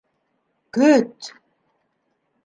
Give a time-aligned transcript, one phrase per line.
[0.77, 1.29] Көт!